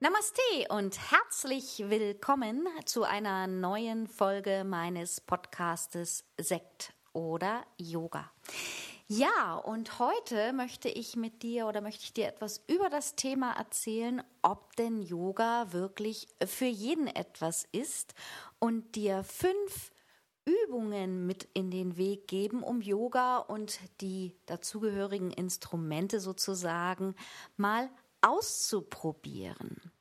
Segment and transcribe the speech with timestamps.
[0.00, 8.30] Namaste und herzlich willkommen zu einer neuen Folge meines Podcastes Sekt oder Yoga.
[9.08, 13.54] Ja, und heute möchte ich mit dir oder möchte ich dir etwas über das Thema
[13.54, 18.14] erzählen, ob denn Yoga wirklich für jeden etwas ist
[18.60, 19.90] und dir fünf
[20.44, 27.16] Übungen mit in den Weg geben, um Yoga und die dazugehörigen Instrumente sozusagen
[27.56, 27.90] mal
[28.22, 29.92] auszuprobieren.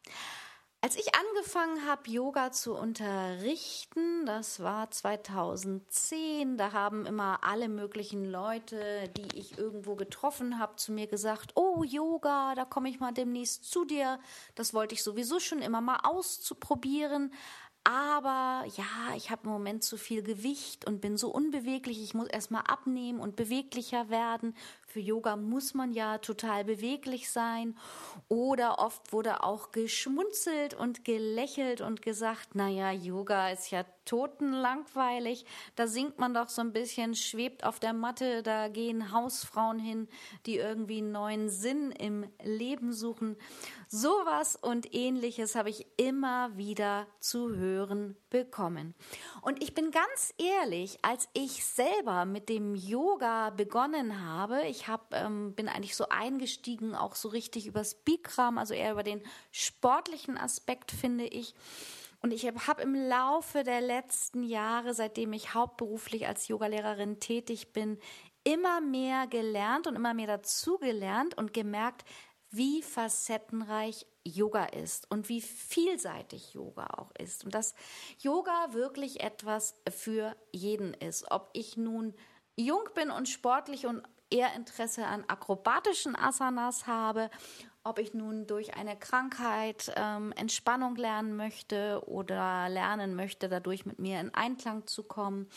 [0.79, 8.23] Als ich angefangen habe, Yoga zu unterrichten, das war 2010, da haben immer alle möglichen
[8.23, 13.11] Leute, die ich irgendwo getroffen habe, zu mir gesagt, oh Yoga, da komme ich mal
[13.11, 14.19] demnächst zu dir.
[14.53, 17.33] Das wollte ich sowieso schon immer mal auszuprobieren.
[17.83, 22.03] Aber ja, ich habe im Moment zu viel Gewicht und bin so unbeweglich.
[22.03, 24.55] Ich muss erstmal abnehmen und beweglicher werden.
[24.89, 27.77] Für Yoga muss man ja total beweglich sein.
[28.29, 35.45] Oder oft wurde auch geschmunzelt und gelächelt und gesagt, naja, Yoga ist ja totenlangweilig.
[35.75, 40.07] Da singt man doch so ein bisschen, schwebt auf der Matte, da gehen Hausfrauen hin,
[40.45, 43.35] die irgendwie einen neuen Sinn im Leben suchen.
[43.89, 48.95] Sowas und ähnliches habe ich immer wieder zu hören bekommen.
[49.41, 55.13] Und ich bin ganz ehrlich, als ich selber mit dem Yoga begonnen habe, ich hab,
[55.13, 60.37] ähm, bin eigentlich so eingestiegen, auch so richtig übers Bikram, also eher über den sportlichen
[60.37, 61.55] Aspekt, finde ich.
[62.21, 67.99] Und ich habe im Laufe der letzten Jahre, seitdem ich hauptberuflich als Yogalehrerin tätig bin,
[68.43, 72.05] immer mehr gelernt und immer mehr dazugelernt und gemerkt,
[72.49, 77.75] wie facettenreich Yoga ist und wie vielseitig Yoga auch ist und dass
[78.19, 81.29] Yoga wirklich etwas für jeden ist.
[81.29, 82.13] Ob ich nun
[82.55, 87.29] jung bin und sportlich und eher Interesse an akrobatischen Asanas habe,
[87.83, 93.99] ob ich nun durch eine Krankheit ähm, Entspannung lernen möchte oder lernen möchte, dadurch mit
[93.99, 95.47] mir in Einklang zu kommen,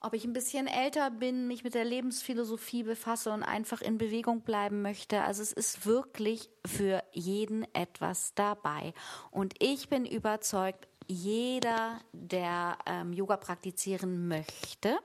[0.00, 4.42] ob ich ein bisschen älter bin, mich mit der Lebensphilosophie befasse und einfach in Bewegung
[4.42, 5.22] bleiben möchte.
[5.22, 8.94] Also es ist wirklich für jeden etwas dabei.
[9.30, 14.98] Und ich bin überzeugt, jeder, der ähm, Yoga praktizieren möchte,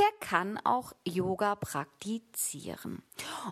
[0.00, 3.02] der kann auch Yoga praktizieren.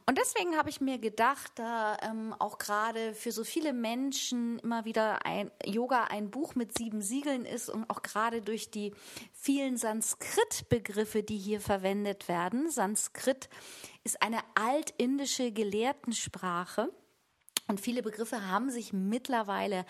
[0.06, 4.86] Und deswegen habe ich mir gedacht, da ähm, auch gerade für so viele Menschen immer
[4.86, 8.94] wieder ein Yoga ein Buch mit sieben Siegeln ist und auch gerade durch die
[9.34, 12.70] vielen Sanskrit-Begriffe, die hier verwendet werden.
[12.70, 13.50] Sanskrit
[14.02, 16.90] ist eine altindische Gelehrtensprache.
[17.66, 19.84] Und viele Begriffe haben sich mittlerweile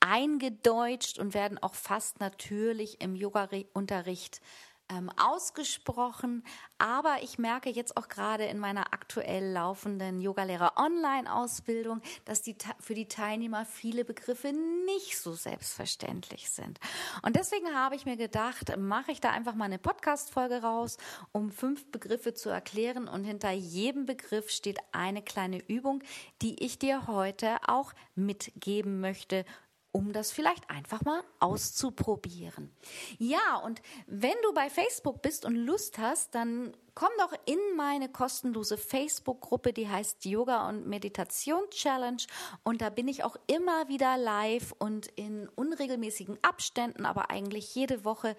[0.00, 4.42] eingedeutscht und werden auch fast natürlich im Yoga-Unterricht
[4.92, 6.44] ähm, ausgesprochen.
[6.78, 12.94] Aber ich merke jetzt auch gerade in meiner aktuell laufenden Yogalehrer Online-Ausbildung, dass die für
[12.94, 14.52] die Teilnehmer viele Begriffe
[14.86, 16.80] nicht so selbstverständlich sind.
[17.22, 20.96] Und deswegen habe ich mir gedacht, mache ich da einfach mal eine Podcast-Folge raus,
[21.32, 23.08] um fünf Begriffe zu erklären.
[23.08, 26.02] Und hinter jedem Begriff steht eine kleine Übung,
[26.42, 29.44] die ich dir heute auch mitgeben möchte,
[29.92, 32.70] um das vielleicht einfach mal auszuprobieren.
[33.18, 38.08] Ja, und wenn du bei Facebook bist und Lust hast, dann komm doch in meine
[38.08, 42.22] kostenlose Facebook-Gruppe, die heißt Yoga und Meditation Challenge.
[42.64, 48.04] Und da bin ich auch immer wieder live und in unregelmäßigen Abständen, aber eigentlich jede
[48.04, 48.36] Woche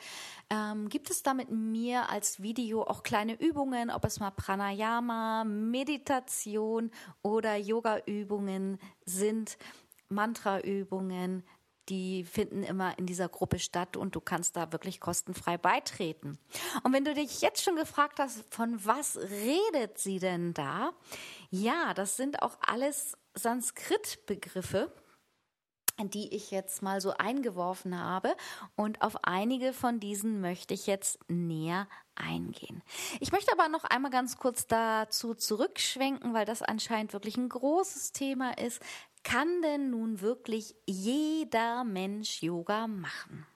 [0.50, 5.44] ähm, gibt es da mit mir als Video auch kleine Übungen, ob es mal Pranayama,
[5.46, 6.92] Meditation
[7.22, 9.58] oder Yoga-Übungen sind.
[10.14, 11.44] Mantraübungen,
[11.90, 16.38] die finden immer in dieser Gruppe statt und du kannst da wirklich kostenfrei beitreten.
[16.84, 20.94] Und wenn du dich jetzt schon gefragt hast, von was redet sie denn da?
[21.50, 24.94] Ja, das sind auch alles Sanskrit-Begriffe,
[26.02, 28.36] die ich jetzt mal so eingeworfen habe.
[28.76, 32.82] Und auf einige von diesen möchte ich jetzt näher eingehen.
[33.20, 38.12] Ich möchte aber noch einmal ganz kurz dazu zurückschwenken, weil das anscheinend wirklich ein großes
[38.12, 38.82] Thema ist.
[39.24, 43.48] Kann denn nun wirklich jeder Mensch Yoga machen?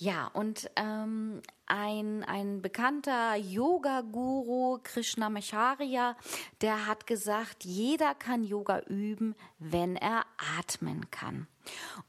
[0.00, 6.16] Ja, und ähm, ein, ein bekannter Yoga-Guru, Krishnamacharya,
[6.60, 10.24] der hat gesagt, jeder kann Yoga üben, wenn er
[10.56, 11.48] atmen kann.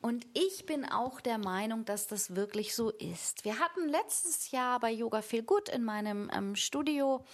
[0.01, 3.43] Und ich bin auch der Meinung, dass das wirklich so ist.
[3.43, 7.25] Wir hatten letztes Jahr bei Yoga Feel Good in meinem ähm, Studio,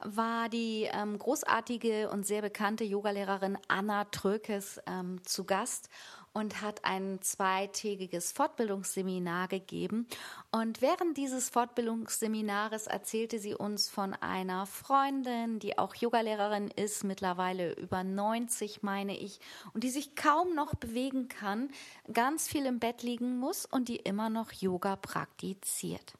[0.00, 5.90] war die ähm, großartige und sehr bekannte Yogalehrerin Anna Trökes ähm, zu Gast
[6.38, 10.06] und hat ein zweitägiges Fortbildungsseminar gegeben.
[10.52, 17.72] Und während dieses Fortbildungsseminares erzählte sie uns von einer Freundin, die auch Yogalehrerin ist, mittlerweile
[17.74, 19.40] über 90, meine ich,
[19.74, 21.70] und die sich kaum noch bewegen kann,
[22.12, 26.14] ganz viel im Bett liegen muss und die immer noch Yoga praktiziert.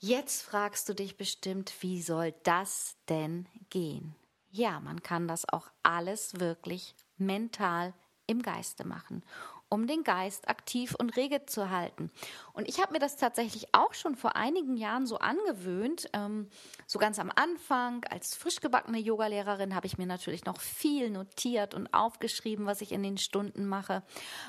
[0.00, 4.14] Jetzt fragst du dich bestimmt, wie soll das denn gehen?
[4.50, 7.94] Ja, man kann das auch alles wirklich mental
[8.28, 9.24] im Geiste machen
[9.70, 12.10] um den Geist aktiv und rege zu halten.
[12.52, 16.08] Und ich habe mir das tatsächlich auch schon vor einigen Jahren so angewöhnt.
[16.12, 16.48] Ähm,
[16.86, 21.74] so ganz am Anfang, als frisch gebackene Yogalehrerin, habe ich mir natürlich noch viel notiert
[21.74, 24.02] und aufgeschrieben, was ich in den Stunden mache.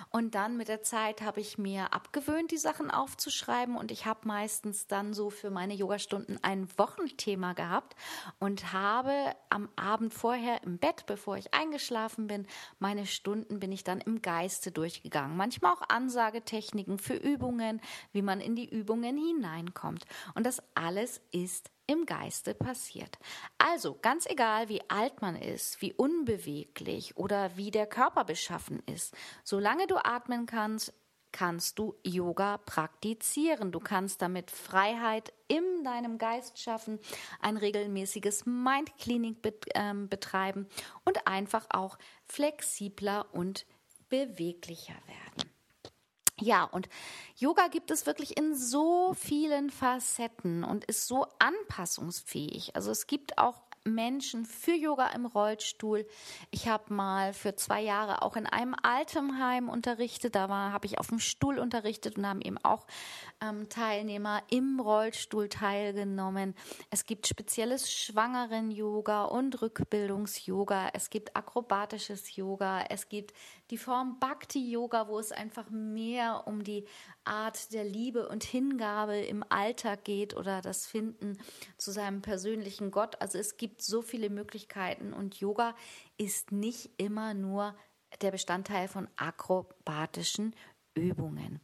[0.09, 3.75] Und dann mit der Zeit habe ich mir abgewöhnt, die Sachen aufzuschreiben.
[3.75, 7.95] Und ich habe meistens dann so für meine Yogastunden ein Wochenthema gehabt
[8.39, 12.47] und habe am Abend vorher im Bett, bevor ich eingeschlafen bin,
[12.79, 15.37] meine Stunden bin ich dann im Geiste durchgegangen gegangen.
[15.37, 20.05] Manchmal auch Ansagetechniken für Übungen, wie man in die Übungen hineinkommt.
[20.35, 23.17] Und das alles ist im Geiste passiert.
[23.57, 29.15] Also ganz egal, wie alt man ist, wie unbeweglich oder wie der Körper beschaffen ist,
[29.43, 30.93] solange du atmen kannst,
[31.31, 33.71] kannst du Yoga praktizieren.
[33.71, 36.99] Du kannst damit Freiheit in deinem Geist schaffen,
[37.39, 39.37] ein regelmäßiges Mindcleaning
[39.73, 40.67] ähm, betreiben
[41.05, 43.65] und einfach auch flexibler und
[44.09, 45.49] beweglicher werden.
[46.41, 46.87] Ja, und
[47.35, 52.75] Yoga gibt es wirklich in so vielen Facetten und ist so anpassungsfähig.
[52.75, 56.05] Also es gibt auch Menschen für Yoga im Rollstuhl.
[56.51, 60.35] Ich habe mal für zwei Jahre auch in einem Altenheim unterrichtet.
[60.35, 62.87] Da habe ich auf dem Stuhl unterrichtet und haben eben auch
[63.41, 66.55] ähm, Teilnehmer im Rollstuhl teilgenommen.
[66.89, 70.89] Es gibt spezielles Schwangeren-Yoga und Rückbildungs-Yoga.
[70.93, 72.83] Es gibt akrobatisches Yoga.
[72.89, 73.33] Es gibt
[73.71, 76.85] die Form Bhakti-Yoga, wo es einfach mehr um die
[77.29, 81.37] Art der Liebe und Hingabe im Alltag geht oder das Finden
[81.77, 83.21] zu seinem persönlichen Gott.
[83.21, 85.75] Also es gibt so viele Möglichkeiten und Yoga
[86.17, 87.75] ist nicht immer nur
[88.21, 90.55] der Bestandteil von akrobatischen
[90.95, 91.61] Übungen.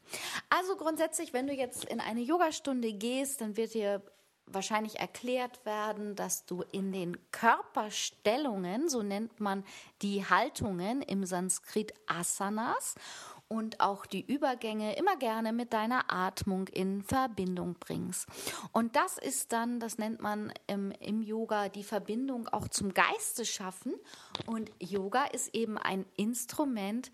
[0.49, 4.01] Also grundsätzlich, wenn du jetzt in eine Yogastunde gehst, dann wird dir
[4.47, 9.63] wahrscheinlich erklärt werden, dass du in den Körperstellungen, so nennt man
[10.01, 12.95] die Haltungen im Sanskrit Asanas,
[13.47, 18.27] und auch die Übergänge immer gerne mit deiner Atmung in Verbindung bringst.
[18.71, 23.45] Und das ist dann, das nennt man im, im Yoga, die Verbindung auch zum Geiste
[23.45, 23.93] schaffen.
[24.45, 27.11] Und Yoga ist eben ein Instrument,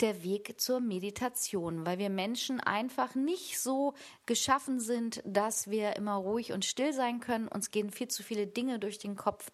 [0.00, 3.94] der Weg zur Meditation, weil wir Menschen einfach nicht so
[4.26, 7.48] geschaffen sind, dass wir immer ruhig und still sein können.
[7.48, 9.50] Uns gehen viel zu viele Dinge durch den Kopf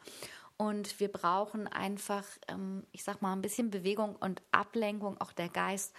[0.63, 5.49] und wir brauchen einfach, ähm, ich sag mal, ein bisschen Bewegung und Ablenkung, auch der
[5.49, 5.93] Geist,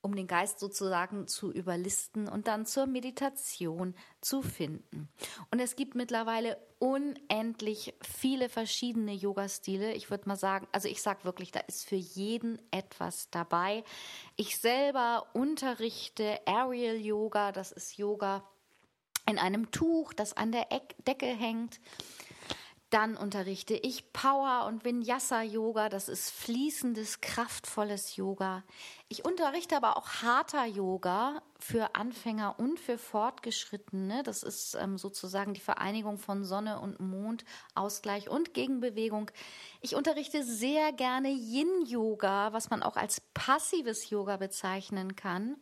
[0.00, 5.10] um den Geist sozusagen zu überlisten und dann zur Meditation zu finden.
[5.50, 9.92] Und es gibt mittlerweile unendlich viele verschiedene Yoga-Stile.
[9.92, 13.84] Ich würde mal sagen, also ich sage wirklich, da ist für jeden etwas dabei.
[14.36, 18.48] Ich selber unterrichte Aerial Yoga, das ist Yoga
[19.28, 20.68] in einem Tuch, das an der
[21.06, 21.80] Decke hängt.
[22.96, 28.64] Dann unterrichte ich Power und Vinyasa Yoga, das ist fließendes, kraftvolles Yoga.
[29.08, 34.24] Ich unterrichte aber auch Hatha Yoga für Anfänger und für Fortgeschrittene.
[34.24, 37.44] Das ist ähm, sozusagen die Vereinigung von Sonne und Mond,
[37.76, 39.30] Ausgleich und Gegenbewegung.
[39.80, 45.54] Ich unterrichte sehr gerne Yin Yoga, was man auch als passives Yoga bezeichnen kann.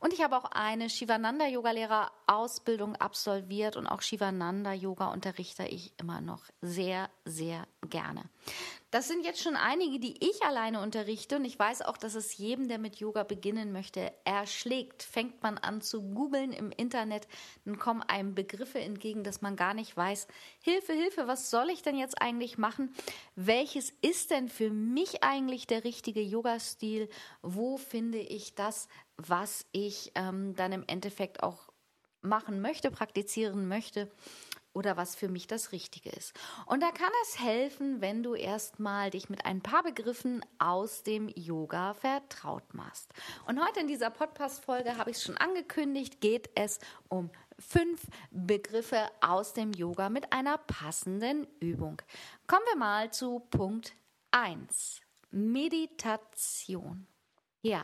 [0.00, 5.64] Und ich habe auch eine Shivananda Yoga Lehrer Ausbildung absolviert und auch Shivananda Yoga unterrichte
[5.64, 8.24] ich immer noch sehr, sehr gerne.
[8.90, 12.36] Das sind jetzt schon einige, die ich alleine unterrichte und ich weiß auch, dass es
[12.38, 15.04] jedem, der mit Yoga beginnen möchte, erschlägt.
[15.04, 17.28] Fängt man an zu googeln im Internet,
[17.64, 20.26] dann kommen einem Begriffe entgegen, dass man gar nicht weiß,
[20.60, 22.92] Hilfe, Hilfe, was soll ich denn jetzt eigentlich machen?
[23.36, 27.08] Welches ist denn für mich eigentlich der richtige Yoga-Stil?
[27.42, 31.70] Wo finde ich das, was ich ähm, dann im Endeffekt auch
[32.22, 34.10] machen möchte, praktizieren möchte?
[34.72, 36.32] Oder was für mich das Richtige ist.
[36.66, 41.28] Und da kann es helfen, wenn du erstmal dich mit ein paar Begriffen aus dem
[41.34, 43.12] Yoga vertraut machst.
[43.46, 49.10] Und heute in dieser Podcast-Folge habe ich es schon angekündigt, geht es um fünf Begriffe
[49.20, 52.00] aus dem Yoga mit einer passenden Übung.
[52.46, 53.94] Kommen wir mal zu Punkt
[54.30, 55.00] 1.
[55.30, 57.09] Meditation.
[57.62, 57.82] Ja,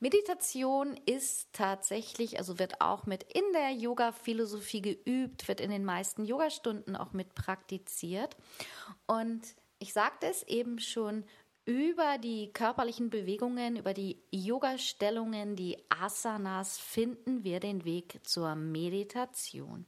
[0.00, 6.26] Meditation ist tatsächlich, also wird auch mit in der Yoga-Philosophie geübt, wird in den meisten
[6.26, 8.36] Yogastunden auch mit praktiziert.
[9.06, 9.42] Und
[9.78, 11.24] ich sagte es eben schon,
[11.66, 19.86] über die körperlichen Bewegungen, über die Yoga-Stellungen, die Asanas, finden wir den Weg zur Meditation.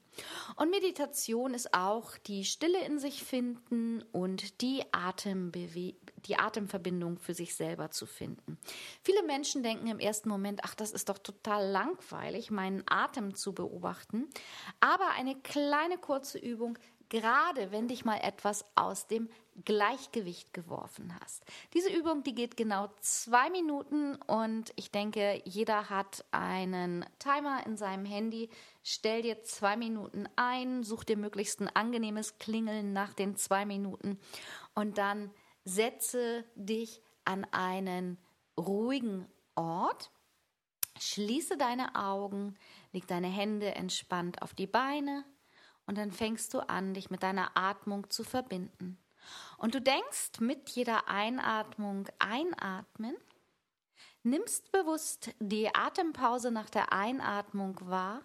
[0.56, 5.94] Und Meditation ist auch die Stille in sich finden und die, Atembewe
[6.28, 8.58] die Atemverbindung für sich selber zu finden.
[9.02, 13.54] Viele Menschen denken im ersten Moment, ach, das ist doch total langweilig, meinen Atem zu
[13.54, 14.28] beobachten.
[14.80, 16.78] Aber eine kleine kurze Übung
[17.08, 19.28] gerade wenn dich mal etwas aus dem
[19.64, 21.42] Gleichgewicht geworfen hast.
[21.72, 27.76] Diese Übung, die geht genau zwei Minuten und ich denke, jeder hat einen Timer in
[27.76, 28.50] seinem Handy.
[28.82, 34.18] Stell dir zwei Minuten ein, such dir möglichst ein angenehmes Klingeln nach den zwei Minuten
[34.74, 35.30] und dann
[35.66, 38.16] setze dich an einen
[38.56, 40.10] ruhigen Ort.
[40.98, 42.56] Schließe deine Augen,
[42.92, 45.24] leg deine Hände entspannt auf die Beine,
[45.86, 48.98] und dann fängst du an, dich mit deiner Atmung zu verbinden.
[49.58, 53.16] Und du denkst mit jeder Einatmung einatmen,
[54.22, 58.22] nimmst bewusst die Atempause nach der Einatmung wahr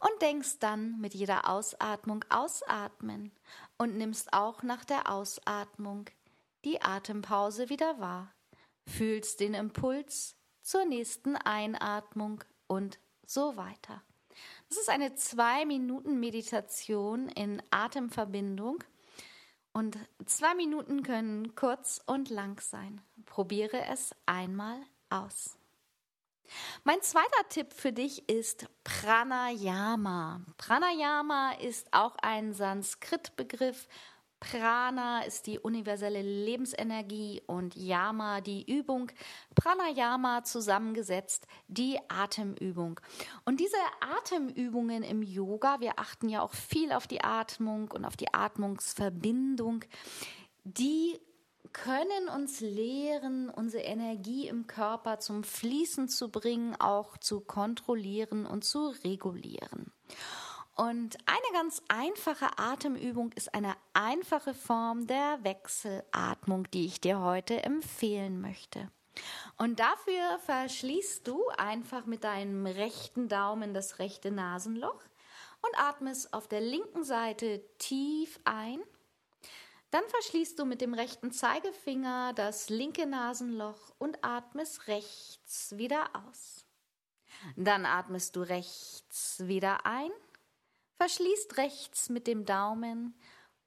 [0.00, 3.32] und denkst dann mit jeder Ausatmung ausatmen
[3.78, 6.06] und nimmst auch nach der Ausatmung
[6.64, 8.34] die Atempause wieder wahr,
[8.86, 14.02] fühlst den Impuls zur nächsten Einatmung und so weiter.
[14.68, 18.82] Das ist eine zwei Minuten Meditation in Atemverbindung.
[19.72, 23.00] Und zwei Minuten können kurz und lang sein.
[23.26, 24.80] Probiere es einmal
[25.10, 25.58] aus.
[26.84, 30.42] Mein zweiter Tipp für dich ist Pranayama.
[30.58, 33.88] Pranayama ist auch ein Sanskrit-Begriff
[34.50, 39.10] Prana ist die universelle Lebensenergie und Yama die Übung.
[39.54, 43.00] Pranayama zusammengesetzt die Atemübung.
[43.44, 48.16] Und diese Atemübungen im Yoga, wir achten ja auch viel auf die Atmung und auf
[48.16, 49.84] die Atmungsverbindung,
[50.64, 51.18] die
[51.72, 58.64] können uns lehren, unsere Energie im Körper zum Fließen zu bringen, auch zu kontrollieren und
[58.64, 59.92] zu regulieren.
[60.76, 67.62] Und eine ganz einfache Atemübung ist eine einfache Form der Wechselatmung, die ich dir heute
[67.62, 68.90] empfehlen möchte.
[69.56, 75.00] Und dafür verschließt du einfach mit deinem rechten Daumen das rechte Nasenloch
[75.62, 78.82] und atmest auf der linken Seite tief ein.
[79.92, 86.66] Dann verschließt du mit dem rechten Zeigefinger das linke Nasenloch und atmest rechts wieder aus.
[87.54, 90.10] Dann atmest du rechts wieder ein
[90.96, 93.14] verschließt rechts mit dem Daumen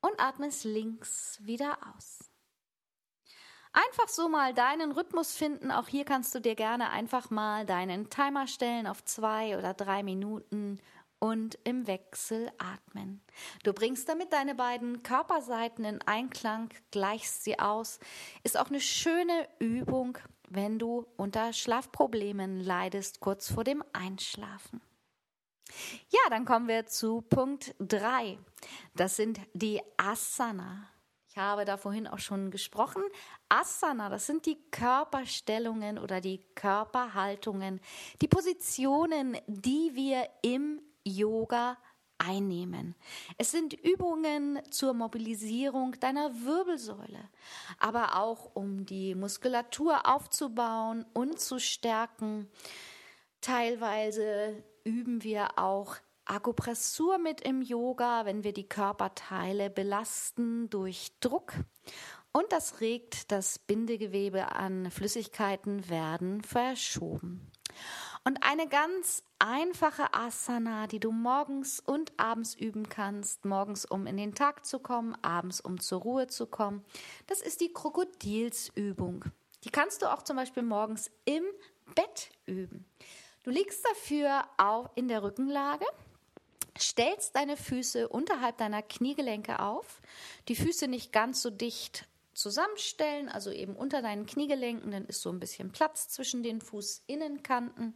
[0.02, 2.20] und atmest links wieder aus.
[3.74, 5.72] Einfach so mal deinen Rhythmus finden.
[5.72, 10.02] Auch hier kannst du dir gerne einfach mal deinen Timer stellen auf zwei oder drei
[10.02, 10.80] Minuten
[11.20, 13.22] und im Wechsel atmen.
[13.64, 18.00] Du bringst damit deine beiden Körperseiten in Einklang, gleichst sie aus.
[18.44, 20.18] Ist auch eine schöne Übung,
[20.50, 24.82] wenn du unter Schlafproblemen leidest, kurz vor dem Einschlafen.
[26.10, 28.38] Ja, dann kommen wir zu Punkt 3.
[28.96, 30.90] Das sind die Asana.
[31.30, 33.04] Ich habe da vorhin auch schon gesprochen.
[33.48, 37.80] Asana, das sind die Körperstellungen oder die Körperhaltungen,
[38.22, 41.78] die Positionen, die wir im Yoga
[42.18, 42.96] einnehmen.
[43.38, 47.30] Es sind Übungen zur Mobilisierung deiner Wirbelsäule,
[47.80, 52.50] aber auch um die Muskulatur aufzubauen und zu stärken.
[53.42, 61.54] Teilweise üben wir auch Akupressur mit im Yoga, wenn wir die Körperteile belasten durch Druck.
[62.32, 67.52] Und das regt das Bindegewebe an Flüssigkeiten werden verschoben.
[68.24, 74.18] Und eine ganz einfache Asana, die du morgens und abends üben kannst, morgens um in
[74.18, 76.84] den Tag zu kommen, abends um zur Ruhe zu kommen,
[77.28, 79.26] das ist die Krokodilsübung.
[79.64, 81.44] Die kannst du auch zum Beispiel morgens im
[81.96, 82.86] Bett üben.
[83.48, 85.86] Du liegst dafür auch in der Rückenlage,
[86.78, 90.02] stellst deine Füße unterhalb deiner Kniegelenke auf,
[90.50, 95.30] die Füße nicht ganz so dicht zusammenstellen, also eben unter deinen Kniegelenken, dann ist so
[95.30, 97.96] ein bisschen Platz zwischen den Fußinnenkanten.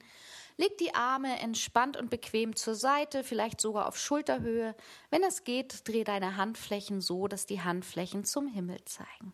[0.56, 4.74] Leg die Arme entspannt und bequem zur Seite, vielleicht sogar auf Schulterhöhe.
[5.10, 9.34] Wenn es geht, dreh deine Handflächen so, dass die Handflächen zum Himmel zeigen.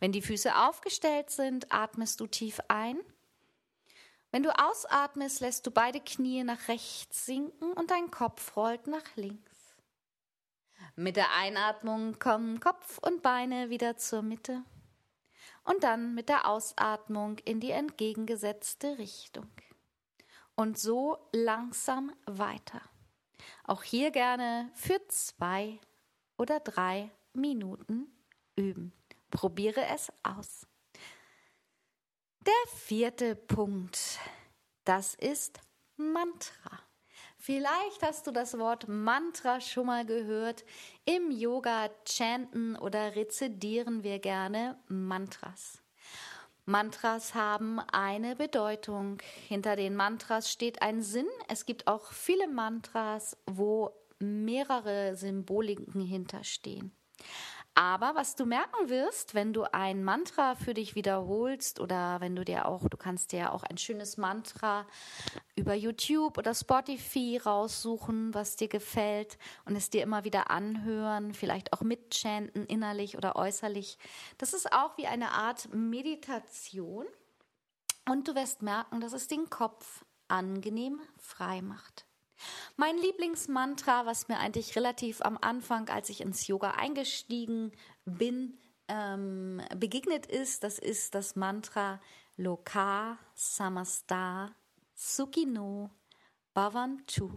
[0.00, 2.98] Wenn die Füße aufgestellt sind, atmest du tief ein.
[4.30, 9.16] Wenn du ausatmest, lässt du beide Knie nach rechts sinken und dein Kopf rollt nach
[9.16, 9.76] links.
[10.96, 14.64] Mit der Einatmung kommen Kopf und Beine wieder zur Mitte
[15.64, 19.50] und dann mit der Ausatmung in die entgegengesetzte Richtung.
[20.56, 22.80] Und so langsam weiter.
[23.64, 25.78] Auch hier gerne für zwei
[26.36, 28.06] oder drei Minuten
[28.56, 28.92] üben.
[29.30, 30.67] Probiere es aus.
[32.46, 34.18] Der vierte Punkt,
[34.84, 35.60] das ist
[35.96, 36.80] Mantra.
[37.36, 40.64] Vielleicht hast du das Wort Mantra schon mal gehört.
[41.04, 45.82] Im Yoga chanten oder rezedieren wir gerne Mantras.
[46.64, 49.22] Mantras haben eine Bedeutung.
[49.48, 51.28] Hinter den Mantras steht ein Sinn.
[51.48, 56.92] Es gibt auch viele Mantras, wo mehrere Symboliken hinterstehen.
[57.78, 62.44] Aber was du merken wirst, wenn du ein Mantra für dich wiederholst oder wenn du
[62.44, 64.84] dir auch, du kannst dir auch ein schönes Mantra
[65.54, 71.72] über YouTube oder Spotify raussuchen, was dir gefällt und es dir immer wieder anhören, vielleicht
[71.72, 73.96] auch mitchanten, innerlich oder äußerlich.
[74.38, 77.06] Das ist auch wie eine Art Meditation
[78.10, 82.07] und du wirst merken, dass es den Kopf angenehm frei macht.
[82.76, 87.72] Mein Lieblingsmantra, was mir eigentlich relativ am Anfang, als ich ins Yoga eingestiegen
[88.04, 92.00] bin, ähm, begegnet ist, das ist das Mantra
[92.36, 94.54] Loka Samasta
[94.94, 95.90] Sukino
[96.54, 97.30] Bhavantu.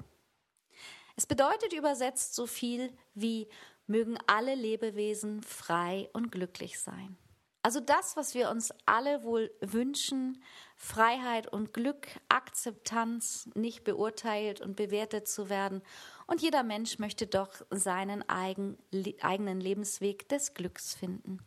[1.16, 3.48] Es bedeutet übersetzt so viel wie
[3.88, 7.18] mögen alle Lebewesen frei und glücklich sein.
[7.64, 10.44] Also das, was wir uns alle wohl wünschen,
[10.76, 15.84] Freiheit und Glück, Akzeptanz, nicht beurteilt und bewertet zu werden.
[16.26, 18.78] Und jeder Mensch möchte doch seinen eigen,
[19.22, 21.40] eigenen Lebensweg des Glücks finden.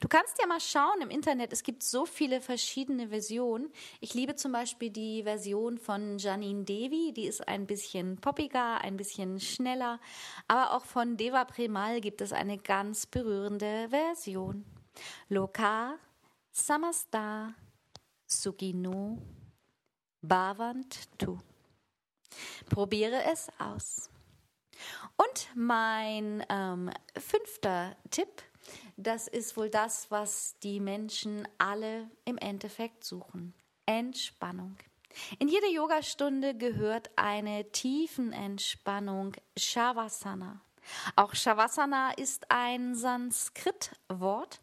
[0.00, 3.70] Du kannst ja mal schauen im Internet, es gibt so viele verschiedene Versionen.
[4.00, 8.96] Ich liebe zum Beispiel die Version von Janine Devi, die ist ein bisschen poppiger, ein
[8.96, 10.00] bisschen schneller.
[10.48, 14.64] Aber auch von Deva Premal gibt es eine ganz berührende Version.
[15.28, 15.98] Loka
[16.50, 17.54] Samasta
[18.26, 19.18] Sugino
[20.20, 21.38] Bhavantu.
[22.68, 24.10] Probiere es aus.
[25.16, 28.42] Und mein ähm, fünfter Tipp,
[28.96, 33.54] das ist wohl das, was die Menschen alle im Endeffekt suchen.
[33.86, 34.76] Entspannung.
[35.38, 40.62] In jede Yogastunde gehört eine Tiefenentspannung Shavasana.
[41.16, 44.60] Auch Shavasana ist ein Sanskrit-Wort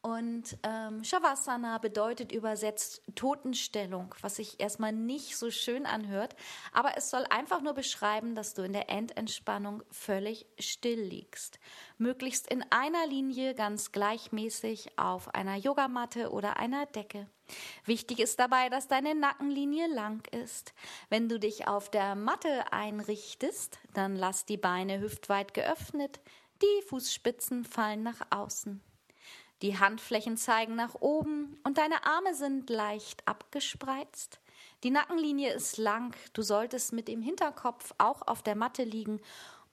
[0.00, 6.36] und ähm, Shavasana bedeutet übersetzt Totenstellung, was sich erstmal nicht so schön anhört,
[6.72, 11.58] aber es soll einfach nur beschreiben, dass du in der Endentspannung völlig still liegst.
[11.98, 17.26] Möglichst in einer Linie ganz gleichmäßig auf einer Yogamatte oder einer Decke.
[17.84, 20.74] Wichtig ist dabei, dass deine Nackenlinie lang ist.
[21.08, 26.20] Wenn du dich auf der Matte einrichtest, dann lass die Beine hüftweit geöffnet,
[26.62, 28.80] die Fußspitzen fallen nach außen.
[29.62, 34.40] Die Handflächen zeigen nach oben und deine Arme sind leicht abgespreizt.
[34.84, 39.20] Die Nackenlinie ist lang, du solltest mit dem Hinterkopf auch auf der Matte liegen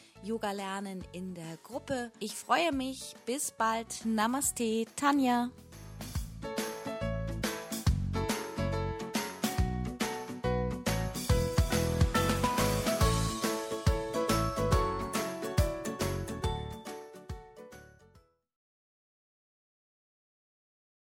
[0.23, 2.11] Yoga lernen in der Gruppe.
[2.19, 3.15] Ich freue mich.
[3.25, 4.05] Bis bald.
[4.05, 5.49] Namaste, Tanja.